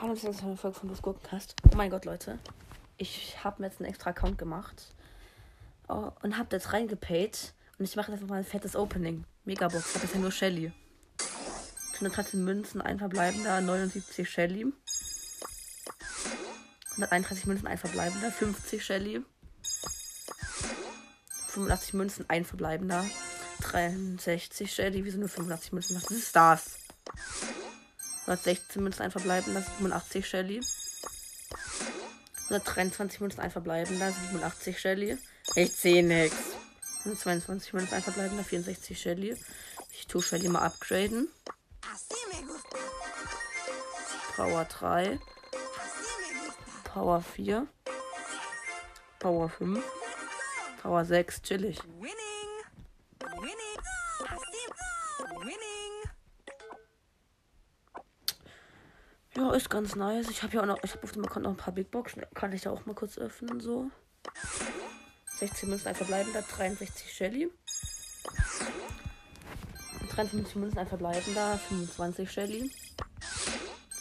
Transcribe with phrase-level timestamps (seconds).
[0.00, 1.54] Hallo, das ist eine Folge von Das Gurkencast.
[1.70, 2.38] Oh mein Gott, Leute.
[2.96, 4.94] Ich habe mir jetzt einen extra Account gemacht.
[5.88, 7.54] Oh, und habe jetzt reingepaid.
[7.78, 9.24] Und ich mache jetzt einfach mal ein fettes Opening.
[9.44, 9.94] Megabox.
[9.94, 10.72] Habe jetzt ja nur Shelly.
[11.94, 14.72] 113 Münzen, ein verbleibender, 79 Shelly.
[16.92, 19.24] 131 Münzen, ein verbleibender, 50 Shelly.
[21.46, 23.04] 85 Münzen, ein verbleibender.
[23.62, 25.04] 63 Shelly.
[25.04, 25.96] Wieso nur 85 Münzen?
[25.96, 26.78] Was ist das?
[28.26, 29.62] 116 Münzen, ein verbleibender.
[29.62, 30.60] 87 Shelly.
[32.44, 34.12] 123 Münzen, ein verbleibender.
[34.12, 35.18] 87 Shelly.
[35.54, 36.34] Ich sehe nix.
[37.00, 38.44] 122 Münzen, ein verbleibender.
[38.44, 39.36] 64 Shelly.
[39.92, 41.28] Ich tue Shelly mal upgraden.
[44.36, 45.18] Power 3.
[46.84, 47.66] Power 4.
[49.18, 49.82] Power 5.
[50.82, 51.78] Power 6, chillig.
[59.34, 60.28] Ja, ist ganz nice.
[60.28, 62.22] Ich habe ja auch noch, ich habe auf dem Account noch ein paar Big Boxen.
[62.34, 63.90] Kann ich da auch mal kurz öffnen, so.
[65.38, 67.50] 16 Münzen, ein verbleibender, 63 Shelly.
[70.10, 72.70] 53 Münzen, ein verbleibender, 25 Shelly.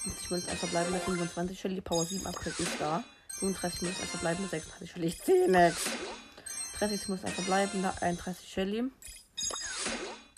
[0.03, 1.79] 50 Münzen, ein verbleibender, 25 Shelly.
[1.79, 3.01] Power 7 Upgrade ist da.
[3.39, 5.07] 35 Münzen, ein verbleibender, 36 Shelly.
[5.07, 5.85] Ich sehe nichts.
[6.79, 8.83] 30 Münzen, ein verbleibender, 31 Shelly.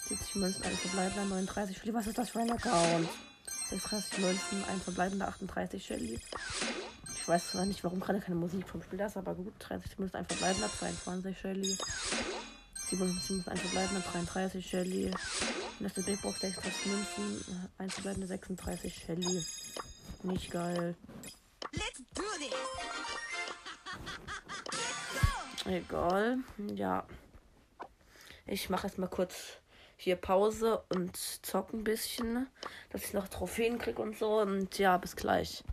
[0.08, 1.94] 70 Münzen, ein verbleibender, 39 Shelly.
[1.96, 3.10] Was ist das für ein Account?
[3.74, 6.20] 36 Münzen, ein verbleibender, 38 Shelly.
[7.16, 9.54] Ich weiß zwar nicht, warum gerade keine Musik vom Spiel da ist, aber gut.
[9.60, 11.78] 30 Münzen, ein verbleibender, 22 Shelly.
[12.90, 15.12] 57 Münzen, ein verbleibender, 33 Shelly.
[15.80, 19.46] Nächste Big Box, 36 Münzen, ein verbleibender, 36 Shelly.
[20.22, 20.96] Nicht geil.
[21.72, 22.54] Let's do this.
[25.66, 26.38] Egal.
[26.76, 27.06] Ja.
[28.46, 29.58] Ich mache jetzt mal kurz
[30.04, 32.48] hier Pause und zocke ein bisschen,
[32.92, 34.40] dass ich noch Trophäen kriege und so.
[34.40, 35.64] Und ja, bis gleich.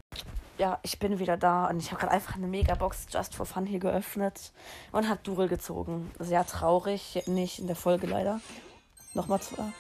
[0.59, 3.67] Ja, ich bin wieder da und ich habe gerade einfach eine Megabox Just for Fun
[3.67, 4.53] hier geöffnet
[4.93, 6.11] und habe Durel gezogen.
[6.19, 8.41] Sehr traurig, nicht in der Folge leider.
[9.15, 9.73] Nochmal zwei.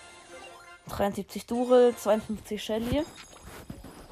[0.88, 3.04] 73 Durel, 52 Shelly.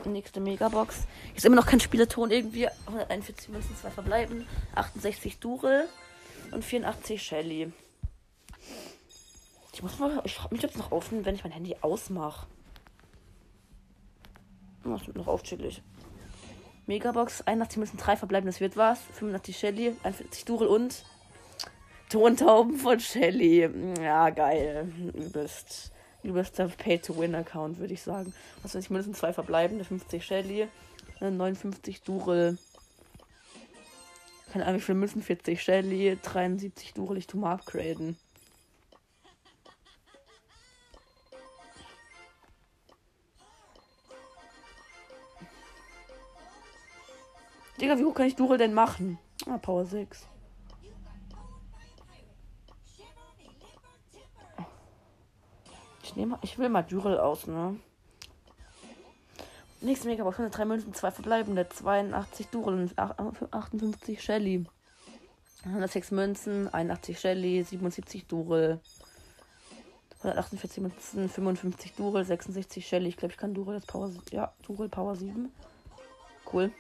[0.05, 1.07] Nächste Megabox.
[1.35, 2.69] Ist immer noch kein Spieleton irgendwie.
[2.87, 4.47] 141 Münzen, zwei verbleiben.
[4.75, 5.89] 68 Durel
[6.53, 7.73] und 84 Shelly.
[9.79, 10.21] Ich muss mal.
[10.25, 12.49] Ich frage mich, ob es noch offen, wenn ich mein Handy ausmache.
[14.85, 15.43] Oh, noch auf.
[16.87, 18.99] Megabox, 81 Münzen, 3 verbleiben, das wird was.
[19.13, 21.05] 85 Shelly, 41 Durel und
[22.09, 23.71] Tontauben von Shelly.
[24.03, 24.93] Ja, geil.
[25.15, 25.93] Übelst.
[26.25, 28.35] Übelster Pay-to-Win-Account, würde ich sagen.
[28.65, 30.67] Weiß ich, mindestens zwei verbleibende, 50 Shelly,
[31.21, 32.59] 59 Durel.
[34.53, 38.19] Keine Ahnung, wie viele Münzen, 40 Shelly, 73 Durel, ich tu mal upgraden.
[47.81, 49.19] Digga, wie hoch kann ich Durel denn machen?
[49.47, 50.27] Ah, Power 6.
[56.03, 57.79] Ich nehme, ich will mal Durel aus, ne?
[59.81, 64.65] Nächste Megabox, 103 Münzen, 2 verbleibende, 82 Durel und 58 Shelly.
[65.65, 68.81] 106 Münzen, 81 Shelly, 77 Durel.
[70.23, 73.11] 148 Münzen, 55 Durel, 66 Shelly.
[73.11, 74.11] Ich glaube, ich kann Durel jetzt Power.
[74.33, 75.53] Ja, Durel Power 7.
[76.53, 76.73] Cool.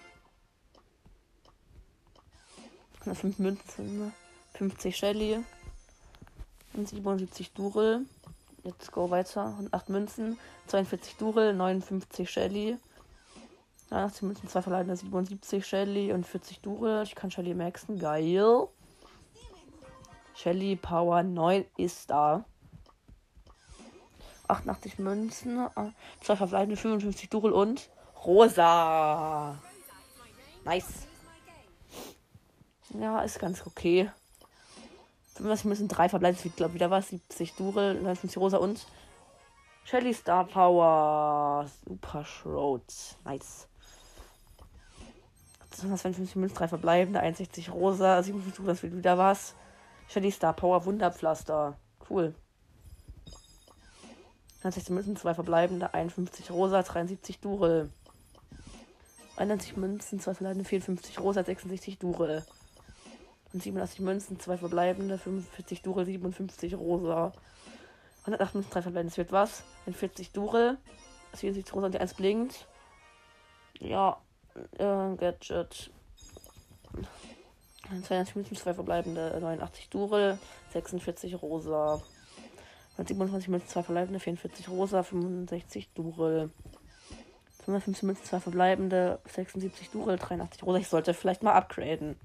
[3.08, 4.12] 105 Münzen,
[4.54, 5.38] 50 Shelly.
[6.74, 8.04] Und 77 Durel.
[8.64, 9.58] Jetzt go weiter.
[9.70, 12.76] 8 Münzen, 42 Durel, 59 Shelly.
[13.90, 17.02] 80 Münzen, 2 verleihende 77 Shelly und 40 Durel.
[17.04, 17.98] Ich kann Shelly maxen.
[17.98, 18.68] Geil.
[20.34, 22.44] Shelly Power 9 ist da.
[24.48, 25.66] 88 Münzen,
[26.20, 27.88] 2 verbleibende 55 Durel und
[28.24, 29.58] Rosa.
[30.64, 31.06] Nice.
[32.94, 34.10] Ja, ist ganz okay.
[35.34, 37.08] 35 müssen 3 verbleibende, wird glaube wieder was.
[37.08, 38.86] 70 Durel, 59 Rosa und
[39.84, 41.66] Shelly Star Power.
[41.86, 42.82] Super Shroud.
[43.24, 43.68] Nice.
[45.70, 49.54] 250 Münzen, 3 verbleibende, 61 Rosa, 57 Durel, das wird wieder was.
[50.08, 51.76] Shelly Star Power Wunderpflaster.
[52.10, 52.34] Cool.
[54.64, 57.90] 90 Münzen, 2 verbleibende, 51 Rosa, 73 Durel.
[59.36, 62.44] 91 Münzen, 2 verbleibende, 54 Rosa, 66 Durel.
[63.52, 67.32] Und 87 Münzen, 2 verbleibende, 45 Durel, 57 Rosa.
[68.20, 69.64] 108 Münzen, 3 verbleibende, das wird was.
[69.90, 70.76] 40 Durel,
[71.34, 72.66] 74 Rosa und die 1 blinkt.
[73.78, 74.20] Ja,
[74.78, 75.90] äh, Gadget.
[77.88, 80.38] 22 Münzen, 2 verbleibende, 89 Durel,
[80.72, 82.02] 46 Rosa.
[82.98, 86.50] 127 Münzen, 2 verbleibende, 44 rosa, 65 Durel.
[87.64, 90.78] 215 Münzen, 2 verbleibende, 76 Durel, 83 rosa.
[90.78, 92.16] Ich sollte vielleicht mal upgraden.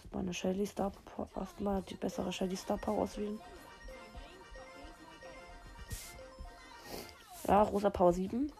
[0.00, 0.92] Erstmal eine Shelly Star
[1.36, 3.38] Erstmal die bessere Shelly Star Power auswählen.
[7.46, 8.50] Ja, rosa Power 7.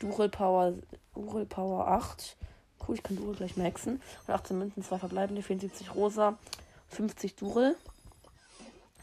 [0.00, 0.74] Durel Power,
[1.14, 2.36] Durel Power 8.
[2.86, 4.02] Cool, ich kann Durel gleich maxen.
[4.26, 6.36] Und 18 Münzen, 2 verbleibende, 74 rosa,
[6.88, 7.76] 50 Durel.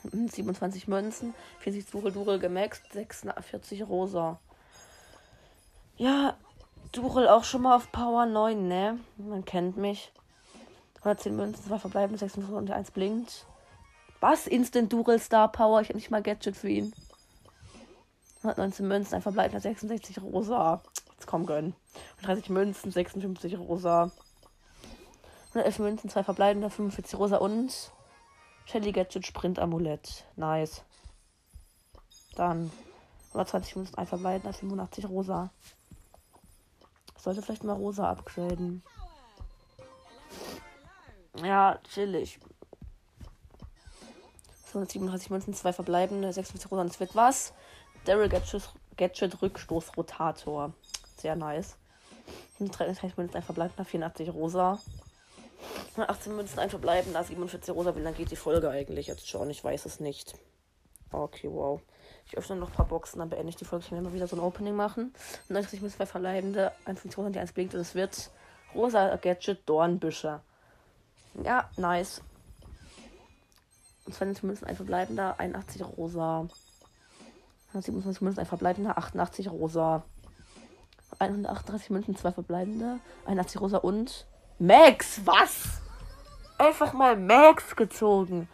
[0.03, 4.39] 27 Münzen, 40 Durel, Durel gemaxt, 46 rosa.
[5.97, 6.37] Ja,
[6.91, 8.99] Durel auch schon mal auf Power 9, ne?
[9.17, 10.11] Man kennt mich.
[11.01, 13.45] 110 Münzen, 2 verbleibende, 56 und 1 blinkt.
[14.19, 14.45] Was?
[14.45, 15.81] Instant Durel Star Power?
[15.81, 16.93] Ich habe nicht mal Gadget für ihn.
[18.43, 20.81] 119 Münzen, ein verbleibender 66 rosa.
[21.13, 21.75] Jetzt komm, gönn.
[22.23, 24.11] 30 Münzen, 56 rosa.
[25.49, 27.91] 111 Münzen, 2 verbleibende, 45 rosa und
[28.65, 30.25] Shelly Gadget Sprint Amulett.
[30.35, 30.83] Nice.
[32.35, 32.71] Dann
[33.29, 35.51] 120 Münzen, ein verbleibender, 85 rosa.
[37.17, 38.83] Sollte vielleicht mal rosa upgraden.
[41.43, 42.39] Ja, chillig.
[44.71, 47.53] 237 Münzen, 2 verbleibende, 46 rosa und es wird was?
[48.05, 50.73] Daryl Gadget, Gadget Rückstoßrotator.
[51.17, 51.77] Sehr nice.
[52.59, 54.79] 33 Münzen, ein verbleibender, 84 rosa.
[55.97, 57.95] 18 Münzen, ein verbleibender, 47 rosa.
[57.95, 59.49] Wie lange geht die Folge eigentlich jetzt schon?
[59.49, 60.35] Ich weiß es nicht.
[61.11, 61.81] Okay, wow.
[62.27, 63.85] Ich öffne noch ein paar Boxen, dann beende ich die Folge.
[63.85, 65.13] Ich werde mal wieder so ein Opening machen.
[65.49, 68.29] 90 Münzen, zwei verbleibende, 51 rosa, die 1 blinkt und es wird
[68.73, 70.39] rosa Gadget Dornbüsche.
[71.43, 72.21] Ja, nice.
[74.09, 76.47] 20 Münzen, ein verbleibender, 81 rosa.
[77.69, 80.03] 127 Münzen, ein verbleibender, 88 rosa.
[81.19, 84.25] 138 Münzen, zwei verbleibende, 81 rosa und
[84.59, 85.81] Max, was?
[86.57, 88.47] Einfach mal Max gezogen.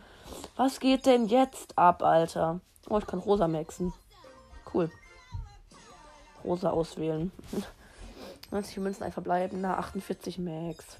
[0.56, 2.60] Was geht denn jetzt ab, Alter?
[2.90, 3.94] Oh, ich kann rosa maxen.
[4.74, 4.92] Cool.
[6.44, 7.32] Rosa auswählen.
[8.52, 10.98] 90 Münzen, ein verbleibender, 48 Max.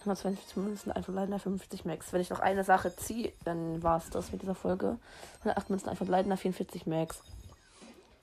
[0.00, 2.12] 120 Münzen, ein verbleibender, 50 Max.
[2.12, 4.98] Wenn ich noch eine Sache ziehe, dann war es das mit dieser Folge.
[5.40, 7.22] 108 Münzen, ein verbleibender, 44 Max.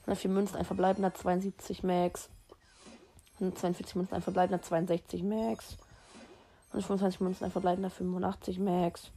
[0.01, 2.29] 104 Münzen, ein verbleibender, 72 Max.
[3.35, 5.77] 142 Münzen, ein verbleibender, 62 Max.
[6.69, 9.11] 125 Münzen, ein verbleibender, 85 Max.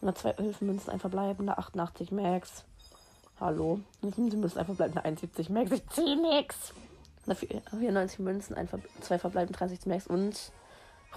[0.00, 2.64] 112 Münzen, ein verbleibender, 88 Max.
[3.38, 3.80] Hallo.
[4.02, 5.70] 115 Münzen, ein verbleibender, 71 Max.
[5.70, 6.72] Ich ziehe nix.
[7.26, 10.06] 194 Münzen, ein Ver zwei verbleibende, 63 Max.
[10.06, 10.52] Und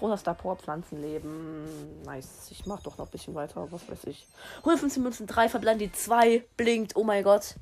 [0.01, 2.03] Rosa Star Power Pflanzenleben.
[2.03, 2.47] Nice.
[2.51, 3.67] Ich mach doch noch ein bisschen weiter.
[3.71, 4.27] Was weiß ich.
[4.59, 6.45] 115 Münzen, 3 verbleiben die 2.
[6.57, 6.95] Blinkt.
[6.95, 7.55] Oh mein Gott.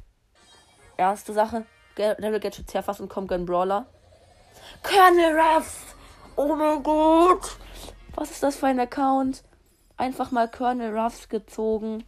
[0.97, 1.65] Erste Sache.
[1.95, 3.87] Level Gadget Zerfass und Comgun Brawler.
[4.83, 5.95] Colonel Ruff.
[6.35, 7.57] Oh mein Gott.
[8.15, 9.43] Was ist das für ein Account?
[9.97, 12.03] Einfach mal Colonel Ruffs gezogen.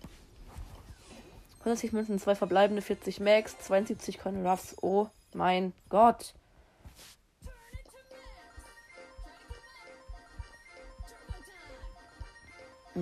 [1.59, 4.75] 160 Münzen, 2 verbleibende, 40 Max, 72 Colonel Ruffs.
[4.81, 6.33] Oh mein Gott.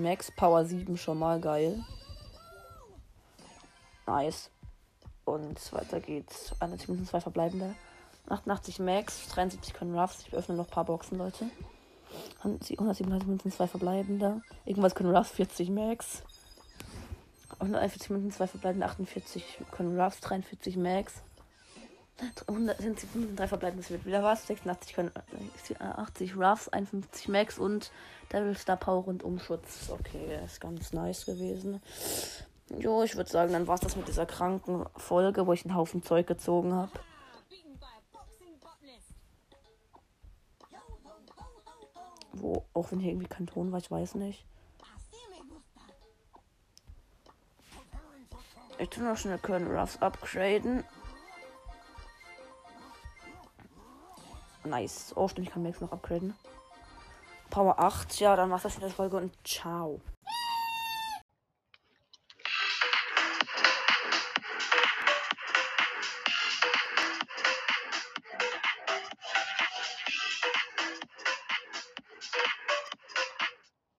[0.02, 1.84] Max Power 7 schon mal geil.
[4.06, 4.50] Nice.
[5.24, 6.54] Und weiter geht's.
[6.60, 7.74] 21 zwei verbleibende.
[8.28, 10.24] 88 Max, 73 können Ruffs.
[10.26, 11.46] Ich öffne noch ein paar Boxen, Leute.
[12.38, 14.42] 137 Münzen, zwei verbleibende.
[14.64, 16.22] Irgendwas können Ruffs, 40 Max.
[17.58, 21.22] 141 Münzen, zwei verbleibende, 48 können Ruffs, 43 Max.
[22.46, 24.46] 170 Münzen, drei verbleibende, das wird wieder was.
[24.46, 25.12] 86 können
[25.78, 27.92] 80 Ruffs, 51 Max und
[28.32, 29.88] Devil Star Power und Umschutz.
[29.90, 31.80] Okay, ist ganz nice gewesen.
[32.76, 35.74] Jo, ich würde sagen, dann war es das mit dieser kranken Folge, wo ich einen
[35.74, 36.92] Haufen Zeug gezogen habe.
[42.32, 44.44] Wo, auch wenn hier irgendwie kein Ton war, ich weiß nicht.
[48.80, 50.84] Ich tue noch schnell Colonel Ruffs upgraden.
[54.64, 55.12] Nice.
[55.16, 56.34] Oh, stimmt, ich kann Max noch upgraden.
[57.50, 60.00] Power 8, ja, dann war's das in der Folge und ciao.